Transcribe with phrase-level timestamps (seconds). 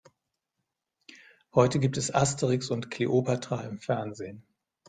[1.53, 4.43] Heute gibt es Asterix und Kleopatra im Fernsehen.